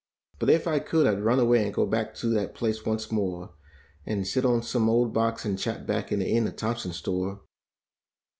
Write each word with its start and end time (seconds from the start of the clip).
But 0.39 0.49
if 0.49 0.65
I 0.67 0.79
could 0.79 1.05
I'd 1.05 1.19
run 1.21 1.37
away 1.39 1.63
and 1.63 1.71
go 1.71 1.85
back 1.85 2.15
to 2.15 2.27
that 2.29 2.55
place 2.55 2.87
once 2.87 3.11
more. 3.11 3.53
And 4.03 4.25
sit 4.25 4.45
on 4.45 4.63
some 4.63 4.89
old 4.89 5.13
box 5.13 5.45
and 5.45 5.59
chat 5.59 5.85
back 5.85 6.11
in 6.11 6.17
the 6.17 6.25
end 6.35 6.47
of 6.47 6.55
Thompson's 6.55 6.95
store. 6.95 7.43